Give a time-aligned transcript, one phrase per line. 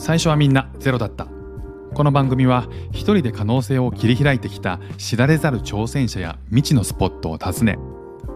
[0.00, 1.26] 最初はみんなゼロだった。
[1.92, 7.78] この番組は一人で可能性を切り開いてきた知られざる挑戦者や未知のスポットを訪ね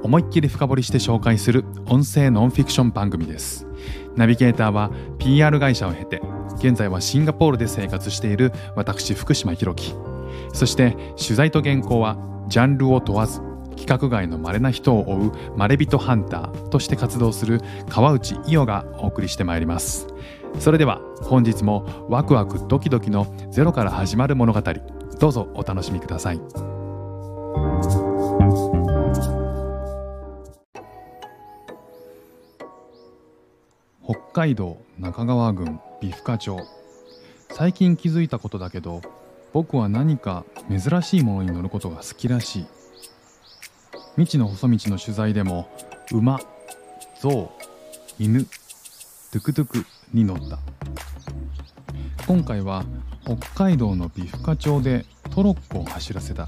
[0.03, 3.67] 思いっきり深掘りして紹介する音声ノンフィクション番組です。
[4.15, 6.21] ナビゲーターは PR 会社を経て
[6.57, 9.95] 現在はシンガポールで生活している私福島博樹。
[10.53, 13.41] そして取材と原稿はジャンルを問わず
[13.71, 20.09] 規格外の稀な人を追うまれびとハンターとして活動する川内伊代がお送りしてまいります。
[20.59, 24.63] それでは本日もワクワクドキドキのゼロから始まる物語
[25.19, 26.41] どうぞお楽しみください。
[34.05, 36.59] 北海道中川郡美深町。
[37.51, 39.01] 最近気づいたことだけど
[39.53, 42.67] 僕は何か珍しいものに乗ることが好きらしい。
[44.17, 45.69] 未知の細道の取材でも
[46.11, 46.41] 馬
[47.21, 47.51] 象
[48.19, 48.47] 犬
[49.35, 50.61] トゥクトゥクに乗った。
[52.29, 52.85] 今回は
[53.25, 56.47] 北海道の美深町でトロッコを走らせた。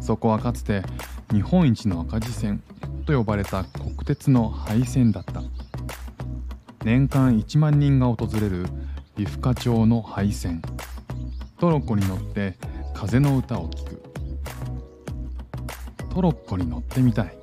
[0.00, 0.82] そこはかつて
[1.30, 2.60] 日本一の赤字線
[3.06, 5.44] と呼ばれた国鉄の廃線だった。
[6.84, 8.66] 年間1万人が訪れる
[9.14, 10.60] 美深町の廃線。
[11.60, 12.58] トロッコに乗って
[12.94, 14.02] 風の歌を聴く。
[16.12, 17.38] トロッコに乗ってみたい。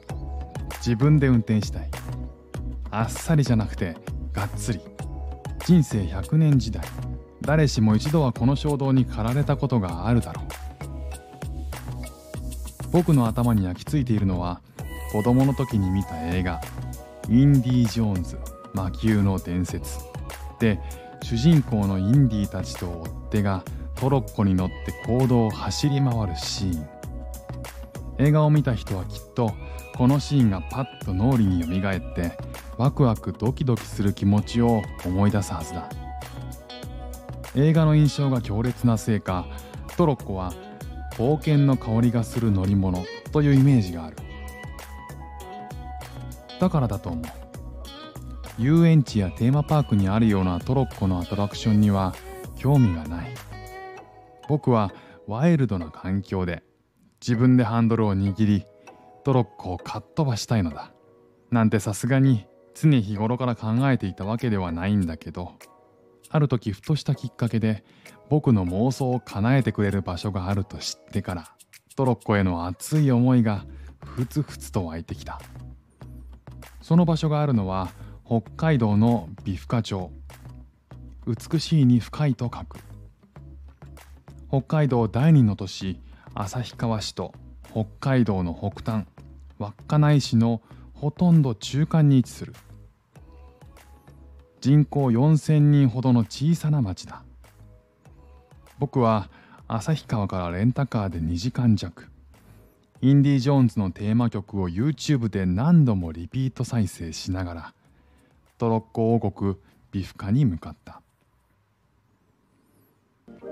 [0.80, 1.90] 自分で運転したい。
[2.92, 3.96] あっさりじゃなくて
[4.34, 4.80] がっつり。
[5.66, 6.84] 人生100年時代。
[7.42, 10.46] 誰しも一度はこの衝動に駆られたことがあるだろう。
[12.92, 14.62] 僕の頭に焼き付いているのは
[15.12, 16.60] 子供の時に見た映画
[17.30, 18.40] 「インディ・ジョーンズ
[18.74, 20.00] 魔球の伝説」
[20.60, 20.80] で
[21.22, 23.64] 主人公のインディたちと追っ手が
[23.96, 26.88] トロッコに乗って行動を走り回るシーン。
[28.18, 29.54] 映画を見た人はきっと
[30.00, 32.32] このシーンがパッと脳裏によみがえって
[32.78, 35.90] ワクワクドキドキする気持ちを思い出すはずだ。
[37.54, 39.46] 映画の印象が強烈なせいか
[39.98, 40.54] トロッコは
[41.18, 44.16] 冒険の香りがする乗り物というイメージがある。
[46.62, 47.26] だからだと思う。
[48.58, 52.16] 遊園地やテーマパークにあるようなトロッコのアトラクションには
[52.58, 53.28] 興味がない。
[54.48, 54.94] 僕は
[55.28, 56.64] ワイルドな環境で
[57.20, 58.66] 自分でハンドルを握り
[59.24, 60.92] トロッコをかっ飛ばしたいのだ。
[61.52, 65.54] なんてさすがに常日頃から考えていたわけではないんだけど。
[66.30, 67.84] ある時ふとしたきっかけで
[68.30, 71.52] 僕の妄想を叶えてくれる場所があると知ってから
[71.96, 73.66] トロッコへの熱い思いが
[74.06, 75.42] ふつふつと湧いてきた。
[76.82, 77.90] その場所があるのは
[78.26, 80.12] 北海道の美深町。
[81.26, 82.78] 美しいに深いと書く。
[84.50, 86.00] 北海道第二の都市
[86.34, 87.34] 旭川市と。
[87.72, 89.06] 北海道の北端
[89.60, 90.62] 稚内市の
[90.94, 92.54] ほとんど中間に位置する。
[94.62, 97.24] 人口4,000人ほどの小さな町だ。
[98.78, 99.30] 僕は
[99.68, 102.08] 旭川からレンタカーで2時間弱。
[103.02, 107.74] インディ・ジョーンズのテーマ曲を YouTube で何度もリピート再生しながら
[108.58, 109.56] トロッコ王国
[109.92, 111.02] ビフカに向かった。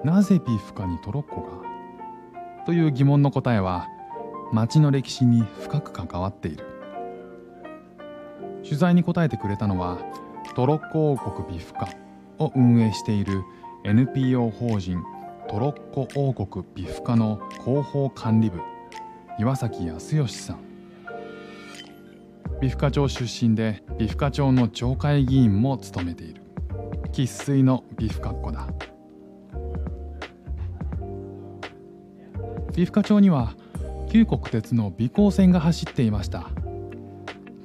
[0.04, 2.66] なぜビフカにトロッコが？
[2.66, 3.88] という疑問の答えは
[4.54, 6.66] 町の歴史に深く関わっている。
[8.64, 9.98] 取材に答えてくれたのは
[10.56, 11.90] トロッコ王国ビフカ
[12.40, 13.44] を運営している
[13.84, 15.02] NPO 法人
[15.50, 18.60] トロッコ王国ビフカの広報管理部
[19.40, 20.60] 岩崎康義さん。
[22.60, 26.42] 美深町出身で美深町の町会議員も務めている。
[27.12, 28.68] 生粋の美深っ子だ。
[32.76, 33.54] 美深町には
[34.10, 36.50] 旧国鉄の美高線が走っていました。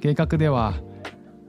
[0.01, 0.73] 計画では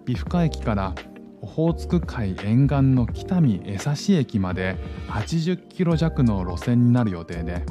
[0.04, 0.94] 美深駅から
[1.40, 4.76] オホーツク海沿岸の北見江差駅まで
[5.08, 7.62] 80キロ弱の路線になる予定で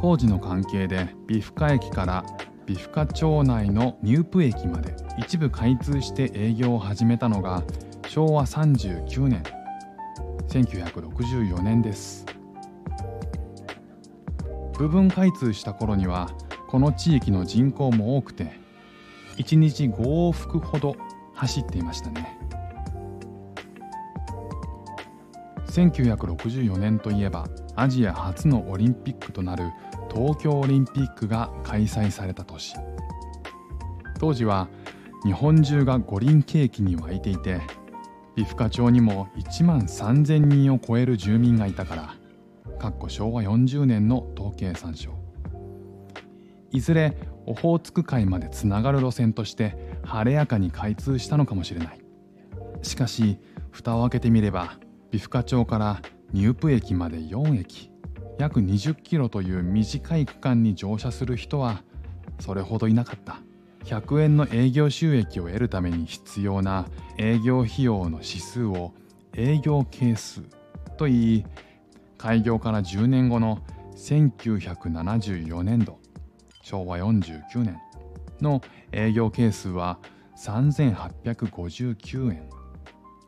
[0.00, 2.24] 工事の関係で美深駅から
[2.66, 7.62] 美深町内のニュープ駅まで一部開通して営業を始めたのが
[8.06, 9.42] 昭和39年
[10.48, 12.37] 1964年です。
[14.78, 16.30] 部分開通した頃には
[16.68, 18.52] この地域の人口も多くて
[19.36, 20.96] 1日5往復ほど
[21.34, 22.38] 走っていましたね。
[25.66, 27.46] 1964年といえば
[27.76, 29.70] アジア初のオリンピックとなる
[30.12, 32.74] 東京オリンピックが開催された年。
[34.18, 34.68] 当時は
[35.24, 37.60] 日本中が五輪景気に沸いていて
[38.36, 42.14] 美深町にも1万3000人を超える住民がいたから
[42.78, 45.10] かっこ昭和40年の統計参照。
[46.70, 47.16] いずれ
[47.46, 52.00] オホーツク海までつながる路線として晴れやかに開通したのかもしれない。
[52.82, 53.38] しかし
[53.70, 54.78] 蓋を開けてみれば
[55.10, 57.90] ビフカ町からニュープ駅まで4駅
[58.38, 61.82] 約20キロという短い区間に乗車する人は
[62.38, 63.40] それほどいなかった。
[63.84, 66.86] 100円の営業収益を得るために必要な
[67.16, 68.92] 営業費用の指数を
[69.34, 70.42] 営業係数
[70.98, 71.44] といい
[72.18, 73.60] 開業から10年後の
[73.96, 75.98] 1974年度
[76.62, 77.78] 昭和49年
[78.40, 78.60] の
[78.92, 79.98] 営業係数は
[80.36, 82.48] 3859円。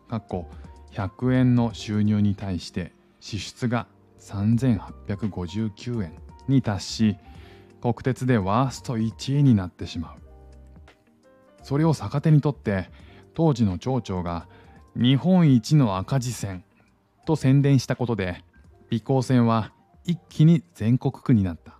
[0.08, 0.48] かっこ
[0.92, 3.86] 100円の収入に対して支出が
[4.18, 6.14] 3859円
[6.48, 7.16] に達し
[7.80, 10.16] 国鉄でワースト1位になってしまう。
[11.62, 12.90] それを逆手にとって
[13.34, 14.48] 当時の町長が
[14.96, 16.64] 日本一の赤字線
[17.26, 18.44] と宣伝したことで
[18.90, 19.72] 美高線は
[20.04, 21.78] 一気に全国区になった。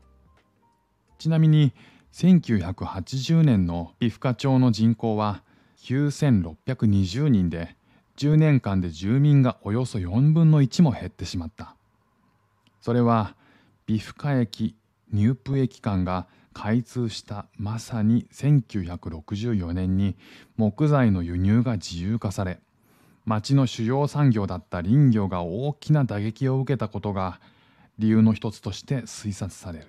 [1.19, 1.75] ちなみに
[2.13, 5.43] 1980年の美深町の人口は
[5.79, 7.77] 9620人で
[8.17, 11.75] 10年間で住民がおよそ4分の1も減ってしまった。
[12.81, 13.35] それは
[13.87, 14.77] 美深駅
[15.13, 20.17] ニュープ駅間が開通したまさに1964年に
[20.57, 22.61] 木材の輸入が自由化され
[23.31, 27.39] 町の主要産業だった林業が大きな打撃を受けたことが
[27.97, 29.87] 理由の一つとして推察される。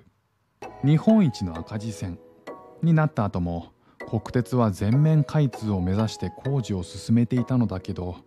[0.83, 2.19] 日本一の赤字線
[2.83, 3.71] になった後も
[4.07, 8.17] 国鉄は全面開通を目指して工事を進めていたのだけど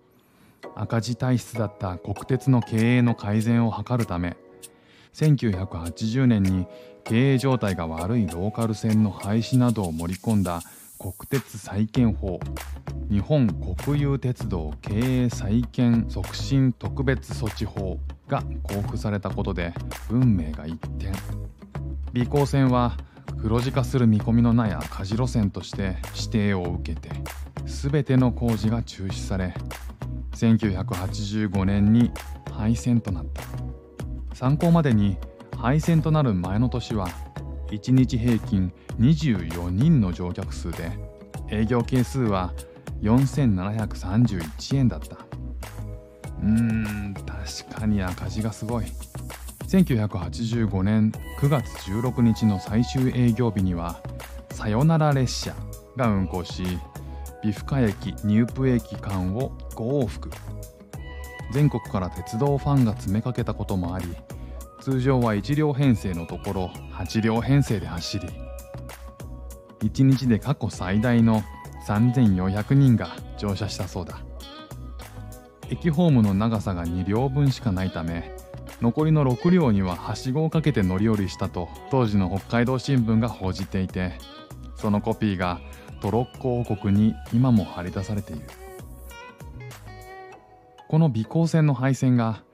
[0.74, 4.36] 赤字体質だった国鉄の経営の改善を図るため
[5.12, 6.66] 1980年に
[7.04, 10.62] 経営状態が悪いローカル線の廃止などを盛り込んだ
[10.98, 12.38] 国鉄再建法。
[13.10, 17.98] 日本国有鉄道経営再建促進特別措置法
[18.28, 19.74] が交付されたことで
[20.10, 21.12] 運命が一転。
[22.12, 22.96] 美高線は
[23.42, 27.10] 黒字化する見込みのない赤字路線として指定を受けて
[27.66, 29.54] 全ての工事が中止され
[30.32, 32.10] 1985年に
[32.52, 33.42] 廃線となった。
[34.34, 35.16] 参考までに
[35.56, 37.08] 廃線となる前の年は
[37.68, 40.92] 1日平均24人の乗客数で
[41.50, 42.52] 営業係数は
[43.02, 45.16] 4731円だった。
[46.42, 48.84] うーん確かに赤字がすごい。
[49.66, 54.00] 1985年9月16日の最終営業日には
[54.50, 55.54] さよなら列車
[55.96, 56.78] が運行し
[57.42, 60.30] 美深駅ニュープ駅間を5往復。
[61.52, 64.06] 全国から鉄道ファンが詰めかけたこともあり
[64.80, 68.28] 通常は1両編成のところ8両編成で走り
[69.84, 71.42] 1日で過去最大の
[71.86, 74.18] 3400人が乗車したそうだ。
[75.70, 78.36] 駅ホームの長さが2両分しかないため
[78.82, 84.12] 残りの6両にははしごをかけて乗り降りしたと当時の北海道新聞が報じていて
[84.76, 85.60] そのコピーが
[86.02, 88.46] トロッコ王国に今も張り出されている。
[90.88, 92.44] この美光線の廃線が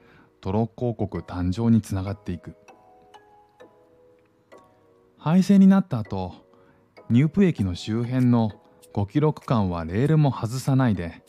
[0.41, 2.55] トロッコ王国誕生につながっていく。
[5.19, 6.32] 廃線になった後
[7.10, 8.52] ニュープ駅の周辺の
[8.94, 11.24] 5キロ区間はレールも外さないで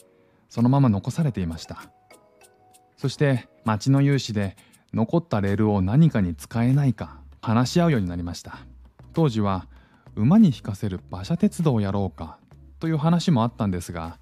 [0.47, 1.91] そのまま残されていました。
[2.97, 4.55] そして町の有志で
[4.93, 8.59] 残ったレールを何かに使えないか話し合うようになりました。
[9.13, 9.65] 当時は
[10.15, 12.37] 馬に引かせる馬車鉄道をやろうか
[12.79, 14.19] という話もあったんですが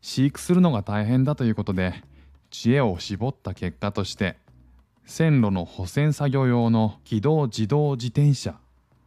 [0.00, 2.02] 飼育するのが大変だということで
[2.50, 4.38] 知恵を絞った結果として
[5.04, 8.58] 線路の保線作業用の機動自動自転車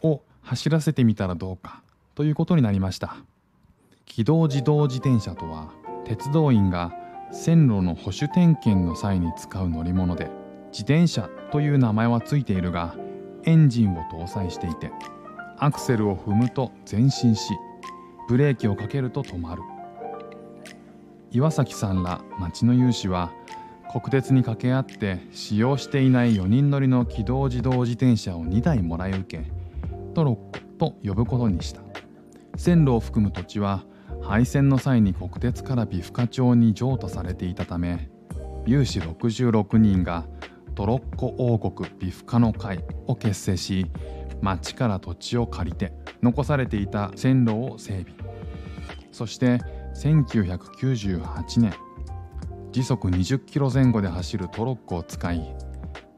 [0.04, 1.82] を走らせてみたらどうか
[2.18, 3.16] ということになりました。
[4.08, 5.72] 機動自動自転車とは
[6.04, 6.92] 鉄道員が
[7.32, 10.32] 線路の保守点検の際に使う乗り物で
[10.72, 12.96] 自転車という名前はついているが
[13.44, 14.92] エンジンを搭載していて
[15.60, 17.54] アクセルを踏むと前進し
[18.28, 19.62] ブレーキをかけると止まる。
[21.30, 23.32] 岩崎さんら町の有志は
[23.92, 29.52] 国鉄に掛け合って使用していない4人乗りの機動自動自転車を2台もらい受け
[30.16, 30.36] トロッ
[30.80, 31.87] コと呼ぶことにした。
[32.58, 33.86] 線路を含む土地は
[34.22, 38.10] 廃線の際に国鉄から美深町に譲渡されていたため
[38.66, 40.26] 有志66人が
[40.76, 43.86] トロッコ王国美深の会を結成し
[44.42, 48.14] 町から土地を借りて残されていた線路を整備。
[49.12, 49.60] そして
[49.96, 51.74] 1998年
[52.72, 55.56] 時速20キロ前後で走るトロッコを使い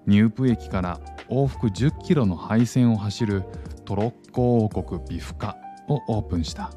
[0.05, 3.43] ニュープ駅から往復10キロの廃線を走る
[3.86, 5.55] トロッコ王国美深
[5.89, 6.72] をオープンした。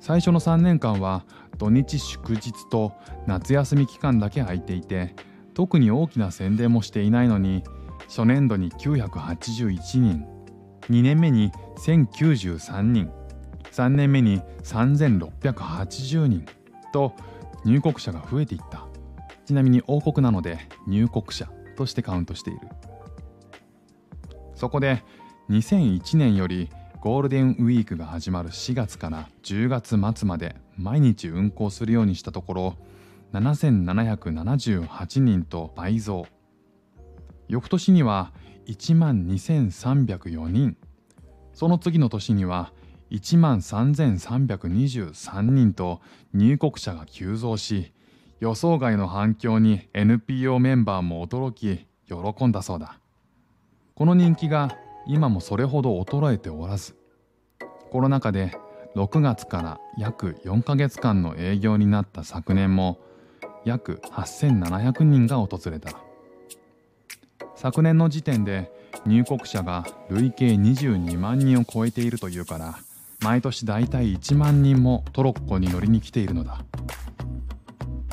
[0.00, 1.26] 最初の3年間は
[1.58, 2.94] 土日祝日と
[3.26, 5.14] 夏休み期間だけ空いていて
[5.52, 7.62] 特に大きな宣伝もしていないのに
[8.06, 10.26] 初年度に981人
[10.88, 13.10] 2年目に1093人
[13.70, 16.46] 3年目に3680人
[16.92, 17.12] と
[17.64, 18.86] 入国者が増えていった。
[19.44, 22.60] ちなみに王国なので入国者としてカウントしている。
[24.54, 25.02] そこで
[25.50, 26.70] 2001年より
[27.08, 32.76] ゴールデンウィークが始まる4月から10月末まで毎日運行するようにしたところ
[33.32, 36.26] 7778人と倍増。
[37.48, 38.34] 翌年には
[38.66, 40.76] 1万2304人。
[41.54, 42.74] その次の年には
[43.10, 46.02] 1万3323人と
[46.34, 47.94] 入国者が急増し
[48.38, 53.00] 予想外の反響に NPO メンバーも驚き喜んだそうだ。
[53.94, 56.97] この人気が今もそれほど衰えておらず
[57.90, 58.52] コロナ禍で
[58.94, 62.98] 6月から約4ヶ月間の営業になった昨年も
[63.64, 65.90] 約8700人が訪れた。
[67.56, 68.70] 昨年の時点で
[69.04, 72.78] 入国者が累計22万人を超えているというから
[73.20, 76.58] 毎年大体1万人もトロッコに乗りに来ているのだ。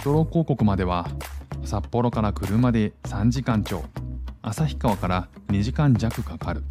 [0.03, 1.07] トロッコ国までは
[1.63, 3.83] 札幌から車で3時間超
[4.41, 6.63] 旭川から2時間弱かかる。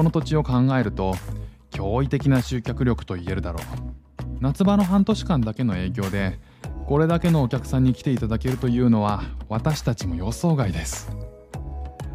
[0.00, 1.14] この土地を考えると
[1.72, 3.62] 驚異的な集客力と言えるだろう。
[4.40, 6.40] 夏場の半年間だけの営業で
[6.86, 11.14] これだけのお客さんに来ていただけるというのは私たちも予想外です。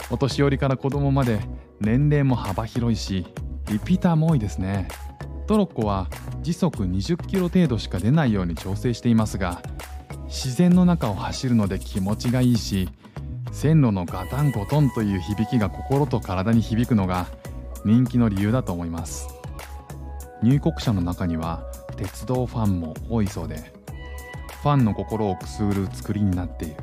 [0.10, 1.40] お年寄りから子供まで
[1.80, 3.28] 年齢も幅広いし
[3.70, 4.88] リピーターも多いですね。
[5.46, 6.08] トロッコは
[6.42, 9.62] 時速20キロ程度しか出ないように調整していますが
[10.26, 12.90] 自然の中を走るので気持ちがいいし
[13.52, 17.28] 線路のガタンゴトンという響きが心と体に響くのが
[17.86, 19.28] 人気の理由だと思います。
[20.42, 21.64] 入国者の中には
[21.96, 23.72] 鉄道ファンも多いそうで
[24.62, 26.76] ファンの心をくすぐる作りになっている。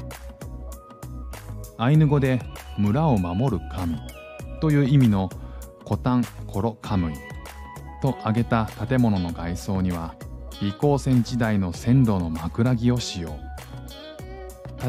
[1.77, 2.41] アイヌ語で
[2.79, 3.99] 村を守る神
[4.61, 5.29] という意味の
[5.85, 7.15] コタンコロカムイ
[8.01, 10.15] と挙げた建物の外装には
[10.61, 13.37] 美光線時代の線路の枕木を使用。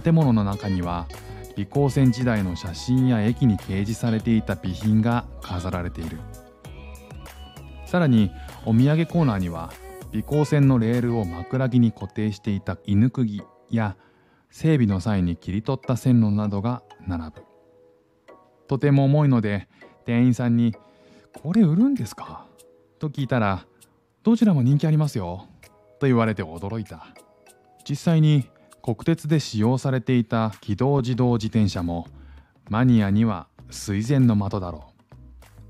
[0.03, 1.08] 建物の中には
[1.55, 6.19] 美光線時代の写真や駅に掲示されていた備品が飾られている。
[7.86, 8.31] さらに
[8.65, 9.72] お土産コーナーには
[10.12, 13.95] 美光線のレールを枕木に固定していた犬釘や
[14.50, 17.43] 整備の際に切り取った線路などが並ぶ。
[18.67, 19.67] とても重いので
[20.05, 20.74] 店員さんに
[21.33, 22.48] 「これ売るんですか?」
[22.98, 23.65] と聞いたら
[24.24, 25.48] 「どちらも人気ありますよ」
[26.00, 27.07] と言われて驚いた。
[27.88, 28.50] 実際に
[28.85, 32.05] 国鉄で使用されていた機動自動自転車も
[32.69, 35.13] マニアには垂涎の的だろう。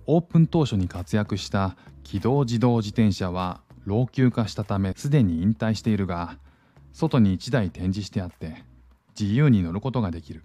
[0.07, 6.39] オープン当初に活躍した機動自動自転車は老朽化したためすでに引退しているが
[6.91, 8.63] 外に1台展示してあって
[9.17, 10.41] 自由に乗ることができる。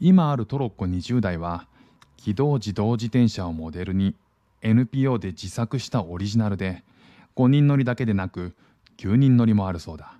[0.00, 1.68] 今あるトロッコ20台は
[2.16, 4.16] 機動自動自転車をモデルに
[4.62, 6.82] NPO で自作したオリジナルで
[7.36, 8.54] 5人乗りだけでなく
[8.96, 10.14] 9人乗りもあるそうだ。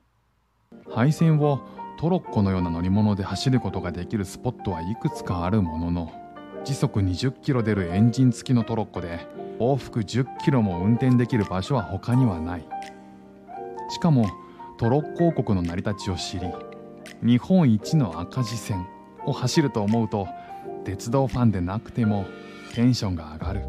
[0.90, 1.60] 配線を
[1.98, 6.12] トロッコのような乗り物で走ることができるスポットはいくつかあるものの
[6.64, 9.26] 時速20キロ出るエンジン付きのトロッコで
[9.58, 12.66] 往復10キロも運転できる場所は他にはない。
[13.90, 14.26] しかも
[14.78, 16.48] トロッコ王国の成り立ちを知り
[17.22, 18.86] 日本一の赤字線
[19.24, 20.26] を走ると思うと
[20.84, 22.26] 鉄道ファンでなくても
[22.74, 23.64] テンションが上がる。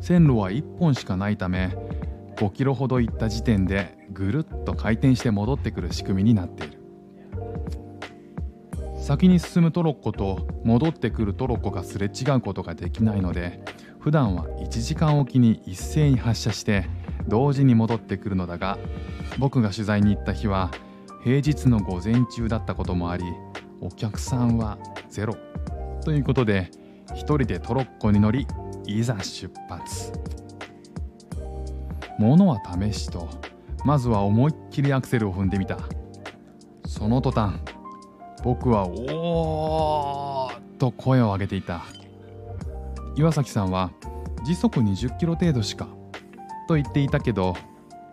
[0.00, 1.76] 線路は1本しかないため
[2.36, 6.78] 5キロほど行った時点でぐるっと回転して戻ってくる仕組みになっている。
[8.98, 13.60] 先に進むトロッコと戻ってくるトロッコがすれ違うことができないので
[14.00, 16.88] 普段は1時間おきに一斉に発車して
[17.28, 18.78] 同時に戻ってくるのだが
[19.38, 20.72] 僕が取材に行った日は
[21.22, 23.24] 平日の午前中だったこともあり
[23.80, 24.76] お客さんは
[25.08, 25.36] ゼロ。
[26.04, 26.72] ということで
[27.14, 28.44] 一人でトロッコに乗り
[28.86, 30.12] いざ出発。
[32.18, 33.28] 物は試しと
[33.86, 35.78] まずは思いっきりアクセルを踏んでみた。
[36.88, 37.54] その途端
[38.42, 41.84] 僕は「おー!」と声を上げていた。
[43.14, 43.92] 岩崎さんは
[44.44, 45.86] 時速20キロ程度しか
[46.66, 47.54] と言っていたけど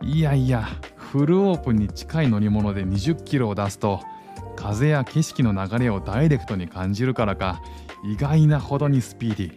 [0.03, 3.99] いやいやフルオープンに近い乗り物で20キロを出すと
[4.55, 7.63] 風や景色の流れをダイレクトに感じるからか
[8.05, 9.55] 意外なほどにスピーディー。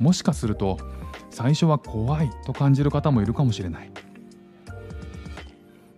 [0.00, 0.78] もしかすると
[1.30, 3.93] 最初は怖いと感じる方もいるかもしれない。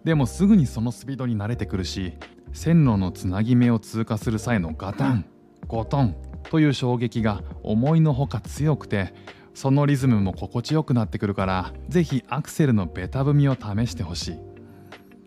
[0.07, 2.13] でもすぐにそのスピードに慣れてくるし
[2.53, 5.25] 線路のつなぎ目を通過する際のガタン
[5.67, 9.13] ゴトンという衝撃が思いのほか強くて
[9.53, 14.39] そのリズムも心地よくなってくるから是非アクセルのベタ踏みを試してほしい。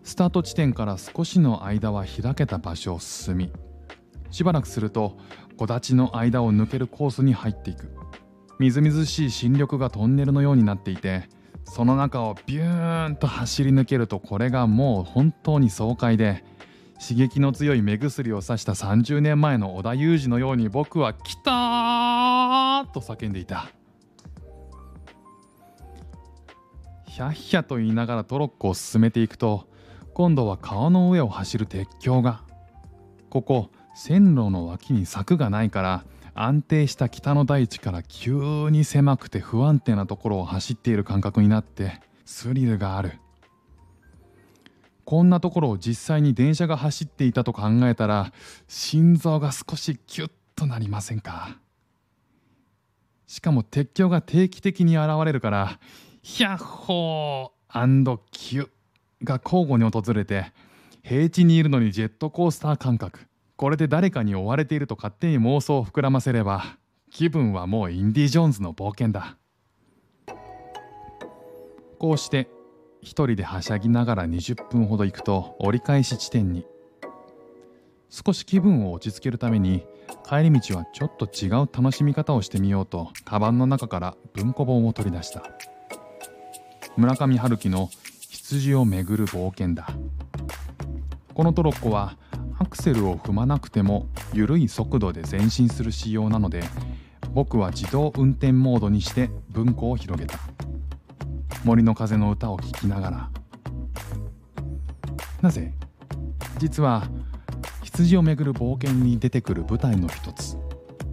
[0.02, 3.52] スタート地点から少しの間は開けた場所を進み
[4.30, 5.18] しばらくすると
[5.58, 7.94] 木立の間を抜けるコースに入っていく。
[8.58, 11.28] みずみずしい新緑がトンネルのようになっていて
[11.70, 16.42] その中をビューンと走り抜けるとこれがもう本当に爽快で
[17.00, 23.70] 刺激の強い目薬をさした30年前の織田裕二のように僕は「来た!」と叫んでいた。
[27.06, 29.68] ヒャッヒャと言いながらトロッコを進めていくと
[30.12, 32.42] 今度は川の上を走る鉄橋が
[33.28, 36.04] ここ線路の脇に柵がないから
[36.42, 43.18] 安定した北の大地から急に狭くて不安定なところを走っている感覚になってスリルがある。
[45.04, 48.32] こんなところを実際に電車が走っていたと考えたら
[48.68, 51.58] 心臓が少しキュッとなりませんか？
[53.26, 55.78] しかも鉄橋が定期的に現れるから
[56.22, 58.68] ヒャッホーキュッ
[59.24, 60.52] が交互に訪れて
[61.02, 63.26] 平地にいるのにジェットコースター感覚。
[63.60, 66.78] これで誰かに追われていると勝手に妄想を膨らませれば
[67.10, 69.36] 気分はもうインディ・ジョーンズの冒険だ。
[71.98, 72.48] こうして
[73.02, 76.64] 一人ではしゃぎながら20分ほど行くと折り返し地点に。
[78.08, 79.84] 少し気分を落ち着けるために
[80.26, 85.42] 帰り道はちょっと違う楽しみ方をしてみようとカバンの中から文庫本を取り出した。
[86.96, 87.90] 村上春樹の
[88.30, 89.86] 羊をめぐる冒険だ。
[91.34, 92.16] このトロッコは
[92.70, 96.62] クセルを踏まなくても緩い速度で前進する仕様なので
[97.34, 100.38] 僕は自動運転モードにして文庫を広げた。
[101.64, 103.30] 森の風の歌を聴きながら。
[105.42, 105.74] なぜ？
[106.58, 107.06] 実は
[107.82, 110.56] 羊をめぐる冒険に出てくる舞台の一つ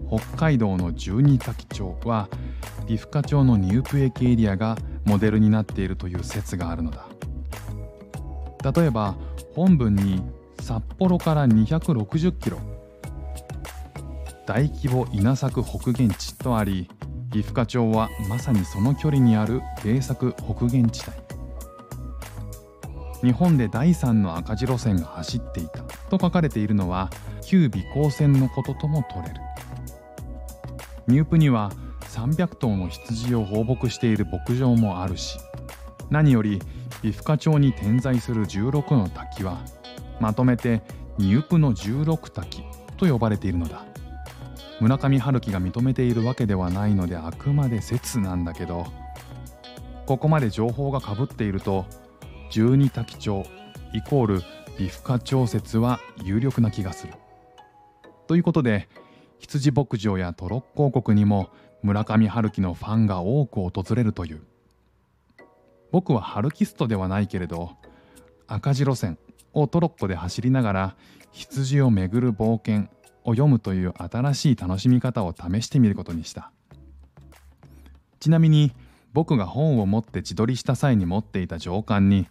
[0.10, 2.30] 北海道の十二滝町は
[2.88, 7.06] 岐阜課町のニュープ駅エリアがモデルになっているという説があるのだ。
[8.74, 9.16] 例えば
[9.54, 10.22] 本文に
[10.62, 12.60] 札幌から260キロ。
[14.46, 16.90] 大規模稲作北限地とあり
[17.32, 23.28] 岐阜課町はまさにその距離にある芸作北限地帯。
[23.28, 27.10] 日本で第3の赤字路線が走っていたと書かれているのは
[27.44, 29.42] 旧備考線のこととも取れる。
[31.08, 35.38] ニュープには300頭の羊を放牧している牧場もあるし
[36.10, 36.60] 何より
[37.02, 39.60] 岐阜課町に点在する16の滝は
[40.20, 40.82] まとめて
[41.18, 42.64] ニュプの16滝
[42.98, 43.86] と呼ばれているのだ
[44.80, 48.86] 村上春樹が認めているわけではないのであくまで説なんだけど
[50.06, 51.86] ここまで情報がかぶっていると
[52.52, 53.46] 十二滝町
[53.94, 54.42] イコール
[54.78, 57.14] 美深町説は有力な気がする。
[58.28, 58.88] ということで
[59.40, 61.50] 羊牧場やトロッコ王国にも
[61.82, 64.42] 村上春樹のファンが多く訪れるという
[65.92, 67.72] 僕はハルキストではないけれど
[68.48, 69.18] 赤字路線
[69.54, 70.96] をトロッコで走りながら
[71.32, 72.90] 羊をめぐる冒険
[73.24, 76.52] を読むという新しい楽しみ方を試してみることにした。
[78.20, 78.72] ちなみに
[79.14, 82.28] 僕が本を持って自撮りした際に持っていた上巻に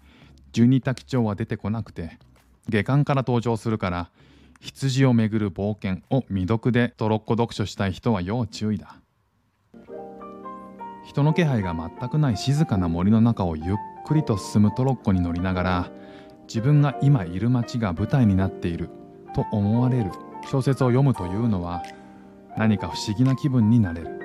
[0.53, 2.19] 十二滝町は出てこなくて
[2.69, 4.11] 下巻から登場するから
[4.61, 8.97] 羊をめぐる冒険を未読でトロッコ読書したい人は要注意だ。
[11.05, 15.91] 人の気配が全くない静かな森の中をゆっくりと進むトロッコに乗りながら
[16.47, 18.89] 自分が今いる街が舞台になっている
[19.35, 20.11] と思われる
[20.51, 21.83] 小説を読むというのは
[22.57, 24.21] 何か不思議な気分になれる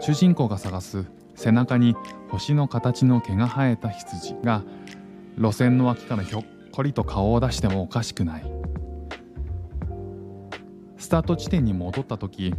[0.00, 1.94] 主人公が探す背中に
[2.28, 4.62] 星の形の毛が生えた羊が
[5.36, 8.50] 路線の脇からひょっこりと顔を出してもおかしくない
[10.96, 12.54] スタート地点に戻った時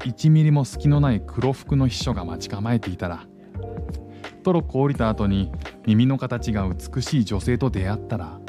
[0.00, 3.27] 1ミリも隙のない黒服の秘書が待ち構えていたら
[4.42, 5.52] トロッコ降りた後に
[5.86, 8.40] 耳の形が美しい女性と出会ったら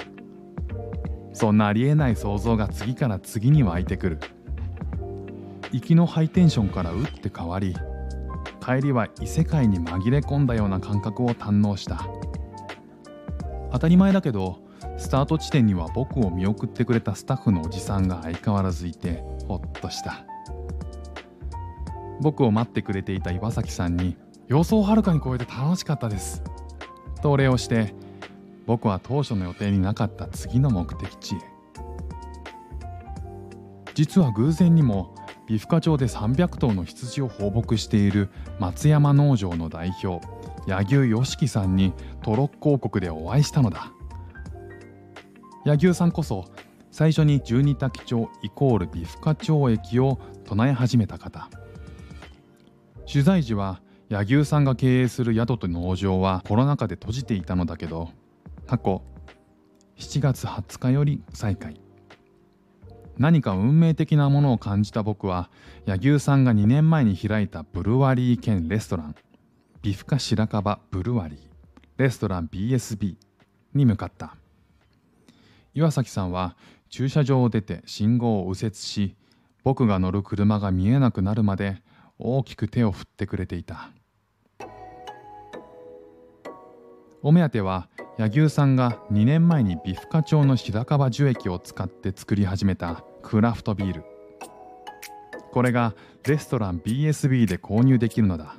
[1.34, 4.20] そんなありえない想像が次から次に湧いてくる。
[5.72, 7.76] 行きのハイテンションから打って変わり
[8.60, 12.08] 帰りは異世界に紛れ込んだような感覚を堪能した。
[13.72, 14.60] 当たり前だけど
[14.98, 20.26] スタート地点には僕を見送ってくれたスタッフのおじさんが相変わらずいてほっとした。
[22.22, 24.18] 僕を待ってくれていた岩崎さんに
[24.50, 26.44] 予想をはるかに超えて楽しかったです。
[27.22, 27.94] とお礼をして
[28.66, 31.38] 僕は当初の予定になかった次の目的地へ。
[33.94, 35.14] 実は偶然にも
[35.48, 40.26] 美深町で300頭の羊を放牧している松山農場の代表
[40.66, 43.92] 柳生良樹さんにトロッコ王国でお会いしたのだ。
[45.64, 46.46] 柳生さんこそ
[46.92, 51.50] 最初に十二滝町イコール美深町駅を唱え始めた方。
[53.12, 58.10] 取材時は柳生さんが経営する宿と農場はコロナ禍で閉じていたのだけど
[58.66, 59.04] 過去
[59.98, 61.80] 7月20日より再開。
[63.18, 65.52] 何か運命的なものを感じた僕は
[65.86, 69.16] 柳生さんが2年前に開いたブルワリー兼レストラン
[69.82, 71.40] ビフカ白樺ブルワリー
[71.98, 73.16] レストラン BSB
[73.74, 74.36] に向かった。
[75.76, 76.56] 岩崎さんは
[76.90, 79.16] 駐車場を出て信号を右折し
[79.64, 81.84] 僕が乗る車が見えなくなるまで
[82.18, 83.92] 大きく手を振ってくれていた。
[87.22, 94.04] お目当ては柳生さんが2年前に美深町の白樺樹液を使って作り始めたクラフトビール。
[95.52, 98.56] これがレストラン BSB で購入できるのだ。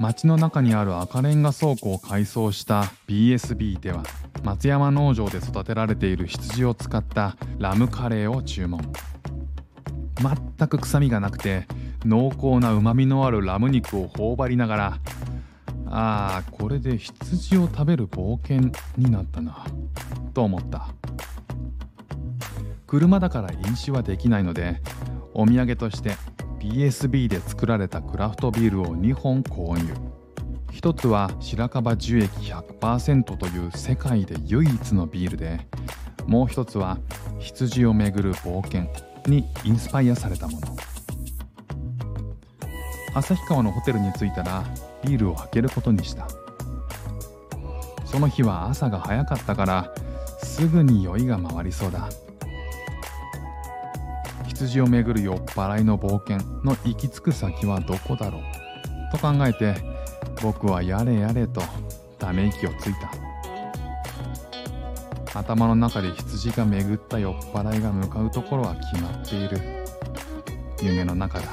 [0.00, 4.02] 町の中にある赤レンガ倉庫を改装した BSB では
[4.42, 8.80] 松山農場で育てられている羊を使ったラムカレーを注文。
[10.18, 11.68] 全く臭みがなくて
[12.04, 14.98] 濃厚なうまみのあるラム肉を頬張りながら
[15.94, 19.66] ああこれで羊を食べる冒険になったな。
[20.32, 20.88] と思った。
[22.86, 24.80] 車だから飲酒はできないので
[25.34, 26.16] お土産として
[26.60, 29.94] BSB で作られたクラフトビールを2本購入。
[30.70, 35.68] 一つは白樺樹液100%という世界で唯一のビールで
[36.26, 36.98] もう一つは
[37.38, 38.90] 羊をめぐる冒険
[39.26, 40.74] にインスパイアされたもの。
[43.14, 44.64] 旭川のホテルに着いたら
[45.04, 46.28] ビールを開けることにした。
[48.04, 49.94] その日は朝が早かったから
[50.42, 52.08] すぐに酔いが回りそうだ。
[54.46, 58.42] 羊をめぐる酔っ払いの冒険の行き着く先はどこだろう？
[59.10, 59.74] と考えて
[60.42, 61.62] 僕はやれやれと
[62.18, 62.94] ため息をつい
[65.32, 65.40] た。
[65.40, 69.58] 頭の中で羊が巡った酔っ払いが向かうところは決まっている。
[70.82, 71.46] 夢の中だ。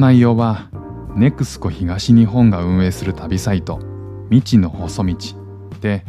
[0.00, 0.70] 内容は
[1.14, 3.78] NEXCO 東日本が運営する旅サイト
[4.30, 5.16] 未知の細道
[5.80, 6.04] で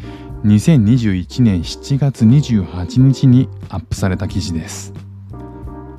[0.46, 4.94] 2021年7月28日にアップされた記事です。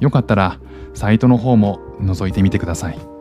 [0.00, 0.58] よかったら
[0.94, 3.11] サイトの方も覗いてみてください。